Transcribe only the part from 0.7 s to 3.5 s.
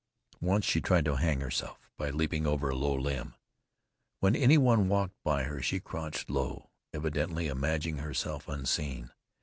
tried to hang herself by leaping over a low limb.